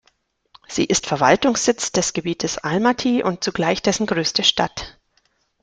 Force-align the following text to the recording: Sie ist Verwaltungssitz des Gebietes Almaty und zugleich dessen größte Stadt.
Sie 0.67 0.83
ist 0.85 1.05
Verwaltungssitz 1.05 1.91
des 1.91 2.13
Gebietes 2.13 2.57
Almaty 2.57 3.21
und 3.21 3.43
zugleich 3.43 3.83
dessen 3.83 4.07
größte 4.07 4.43
Stadt. 4.43 4.97